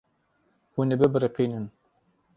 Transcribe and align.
Hûn 0.73 0.89
ê 0.93 0.95
bibiriqînin. 1.01 1.65